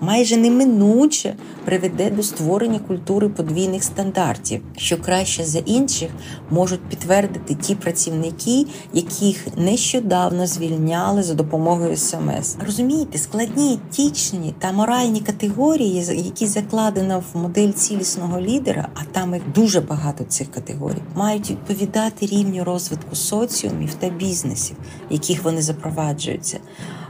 майже 0.00 0.36
неминуче 0.36 1.36
приведе 1.64 2.10
до 2.10 2.22
створення 2.22 2.78
культури 2.78 3.28
подвійних 3.28 3.84
стандартів, 3.84 4.62
що 4.76 5.02
краще 5.02 5.44
за 5.44 5.58
інших 5.58 6.10
можуть 6.50 6.88
підтвердити 6.88 7.54
ті 7.54 7.74
працівники, 7.74 8.66
яких 8.92 9.46
нещодавно 9.56 10.46
звільняли 10.46 11.22
за 11.22 11.34
допомогою 11.34 11.96
СМС. 11.96 12.56
Розумієте, 12.66 13.18
складні 13.18 13.72
етичні 13.74 14.54
та 14.58 14.72
моральні 14.72 15.20
категорії, 15.20 16.04
які 16.24 16.46
закладено 16.46 17.22
в 17.32 17.38
модель 17.38 17.72
цілісного 17.72 18.40
лідера, 18.40 18.88
а 18.94 19.00
там 19.12 19.34
їх 19.34 19.42
дуже 19.54 19.80
багато 19.80 20.24
цих 20.24 20.50
категорій, 20.86 21.02
мають 21.14 21.50
відповідати 21.50 22.26
рівню 22.26 22.64
розвитку 22.64 23.16
соціумів 23.16 23.94
та 23.94 24.08
бізнесів, 24.08 24.76
в 25.10 25.12
яких 25.12 25.44
вони 25.44 25.62
запроваджуються. 25.62 26.58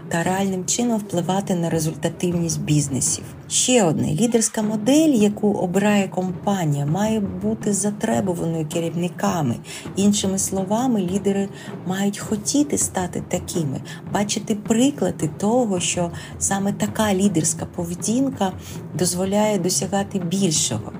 Та 0.08 0.22
реальним 0.22 0.64
чином 0.64 0.98
впливати 0.98 1.54
на 1.54 1.70
результативність 1.70 2.60
бізнесів. 2.60 3.24
Ще 3.48 3.84
одне 3.84 4.14
лідерська 4.14 4.62
модель, 4.62 5.08
яку 5.08 5.52
обирає 5.52 6.08
компанія, 6.08 6.86
має 6.86 7.20
бути 7.20 7.72
затребуваною 7.72 8.66
керівниками. 8.66 9.56
Іншими 9.96 10.38
словами, 10.38 11.00
лідери 11.00 11.48
мають 11.86 12.18
хотіти 12.18 12.78
стати 12.78 13.22
такими, 13.28 13.80
бачити 14.12 14.54
приклади 14.54 15.30
того, 15.38 15.80
що 15.80 16.10
саме 16.38 16.72
така 16.72 17.14
лідерська 17.14 17.66
поведінка 17.66 18.52
дозволяє 18.98 19.58
досягати 19.58 20.18
більшого, 20.18 20.92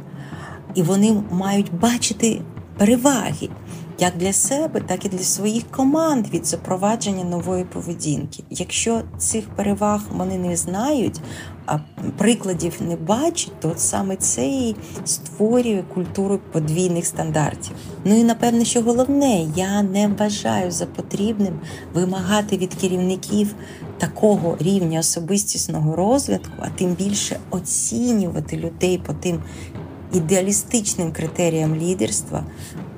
і 0.74 0.82
вони 0.82 1.22
мають 1.30 1.74
бачити 1.74 2.40
переваги 2.78 3.48
як 3.98 4.16
для 4.16 4.32
себе, 4.32 4.80
так 4.80 5.04
і 5.04 5.08
для 5.08 5.18
своїх 5.18 5.70
команд 5.70 6.26
від 6.34 6.46
запровадження 6.46 7.24
нової 7.24 7.64
поведінки. 7.64 8.42
Якщо 8.50 9.02
цих 9.18 9.48
переваг 9.48 10.00
вони 10.12 10.38
не 10.38 10.56
знають, 10.56 11.20
а 11.66 11.78
прикладів 12.18 12.72
не 12.80 12.96
бачать, 12.96 13.60
то 13.60 13.72
саме 13.76 14.16
це 14.16 14.46
і 14.46 14.76
створює 15.04 15.84
культуру 15.94 16.40
подвійних 16.52 17.06
стандартів. 17.06 17.72
Ну 18.04 18.14
і 18.14 18.24
напевне, 18.24 18.64
що 18.64 18.82
головне, 18.82 19.46
я 19.56 19.82
не 19.82 20.08
вважаю 20.08 20.70
за 20.70 20.86
потрібним 20.86 21.60
вимагати 21.94 22.56
від 22.56 22.74
керівників 22.74 23.54
такого 23.98 24.56
рівня 24.60 25.00
особистісного 25.00 25.96
розвитку, 25.96 26.52
а 26.58 26.68
тим 26.68 26.94
більше 26.94 27.36
оцінювати 27.50 28.56
людей 28.56 28.98
по 28.98 29.12
тим 29.12 29.42
ідеалістичним 30.16 31.12
критеріям 31.12 31.76
лідерства, 31.76 32.44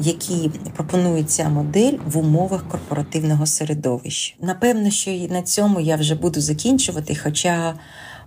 які 0.00 0.50
пропонує 0.76 1.24
ця 1.24 1.48
модель 1.48 1.94
в 2.06 2.18
умовах 2.18 2.68
корпоративного 2.68 3.46
середовища. 3.46 4.34
Напевно, 4.40 4.90
що 4.90 5.10
і 5.10 5.28
на 5.28 5.42
цьому 5.42 5.80
я 5.80 5.96
вже 5.96 6.14
буду 6.14 6.40
закінчувати, 6.40 7.18
хоча. 7.22 7.74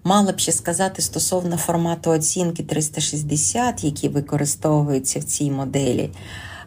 Мала 0.04 0.32
б 0.32 0.40
ще 0.40 0.52
сказати 0.52 1.02
стосовно 1.02 1.58
формату 1.58 2.12
оцінки 2.12 2.64
360, 2.64 3.84
який 3.84 4.10
використовується 4.10 5.20
в 5.20 5.24
цій 5.24 5.52
моделі, 5.52 6.10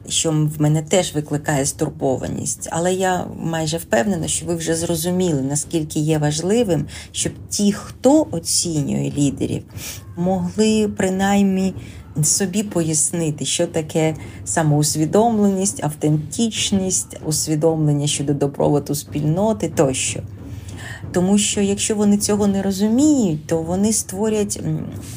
що 0.09 0.31
в 0.31 0.61
мене 0.61 0.83
теж 0.83 1.15
викликає 1.15 1.67
стурбованість. 1.67 2.69
Але 2.71 2.95
я 2.95 3.27
майже 3.41 3.77
впевнена, 3.77 4.29
що 4.29 4.47
ви 4.47 4.55
вже 4.55 4.75
зрозуміли, 4.75 5.43
наскільки 5.43 6.01
є 6.01 6.19
важливим, 6.19 6.87
щоб 7.13 7.33
ті, 7.49 7.73
хто 7.73 8.27
оцінює 8.31 9.13
лідерів, 9.17 9.63
могли 10.17 10.89
принаймні 10.89 11.75
собі 12.23 12.63
пояснити, 12.63 13.45
що 13.45 13.67
таке 13.67 14.15
самоусвідомленість, 14.45 15.85
автентичність, 15.85 17.17
усвідомлення 17.27 18.07
щодо 18.07 18.35
добробуту 18.35 18.95
спільноти 18.95 19.69
тощо. 19.69 20.21
Тому 21.13 21.39
що 21.39 21.61
якщо 21.61 21.97
вони 21.97 22.17
цього 22.17 22.47
не 22.47 22.63
розуміють, 22.63 23.47
то 23.47 23.63
вони 23.63 23.93
створять 23.93 24.61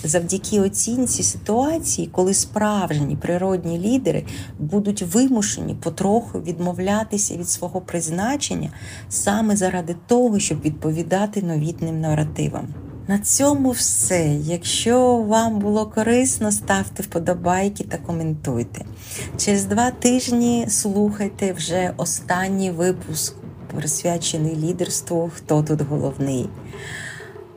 завдяки 0.03 0.59
оцінці 0.59 1.23
ситуації, 1.23 2.09
коли 2.11 2.33
справжні 2.33 3.15
природні 3.15 3.79
лідери 3.79 4.23
будуть 4.59 5.01
вимушені 5.01 5.75
потроху 5.75 6.39
відмовлятися 6.39 7.37
від 7.37 7.49
свого 7.49 7.81
призначення 7.81 8.69
саме 9.09 9.55
заради 9.55 9.95
того, 10.07 10.39
щоб 10.39 10.61
відповідати 10.61 11.41
новітним 11.41 12.01
наративам. 12.01 12.67
На 13.09 13.19
цьому 13.19 13.71
все. 13.71 14.25
Якщо 14.43 15.17
вам 15.17 15.59
було 15.59 15.85
корисно, 15.85 16.51
ставте 16.51 17.03
вподобайки 17.03 17.83
та 17.83 17.97
коментуйте. 17.97 18.85
Через 19.37 19.65
два 19.65 19.91
тижні 19.91 20.65
слухайте 20.69 21.53
вже 21.53 21.93
останній 21.97 22.71
випуск, 22.71 23.35
присвячений 23.75 24.55
лідерству, 24.55 25.31
хто 25.35 25.63
тут 25.63 25.81
головний. 25.81 26.49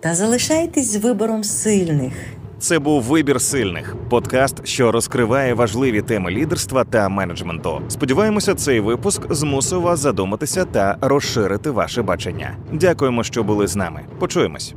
Та 0.01 0.15
залишайтесь 0.15 0.93
з 0.93 0.97
вибором 0.97 1.45
сильних. 1.45 2.13
Це 2.59 2.79
був 2.79 3.03
вибір 3.03 3.41
сильних 3.41 3.97
подкаст, 4.09 4.67
що 4.67 4.93
розкриває 4.93 5.55
важливі 5.55 6.03
теми 6.03 6.31
лідерства 6.31 6.85
та 6.85 7.09
менеджменту. 7.09 7.81
Сподіваємося, 7.89 8.55
цей 8.55 8.81
випуск 8.81 9.35
змусив 9.35 9.81
вас 9.81 10.01
задуматися 10.01 10.65
та 10.65 10.99
розширити 11.01 11.71
ваше 11.71 12.03
бачення. 12.03 12.57
Дякуємо, 12.73 13.25
що 13.25 13.43
були 13.43 13.67
з 13.67 13.77
нами. 13.77 14.01
Почуємось. 14.19 14.75